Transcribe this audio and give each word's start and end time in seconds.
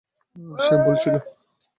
সে 0.59 0.73
ভুল 0.83 0.95
ছিল। 1.01 1.15